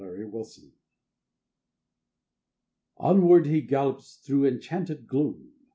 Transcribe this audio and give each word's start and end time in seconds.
KNIGHT 0.01 0.19
ERRANT 0.19 0.57
Onward 2.97 3.45
he 3.45 3.61
gallops 3.61 4.15
through 4.25 4.47
enchanted 4.47 5.05
gloom. 5.05 5.51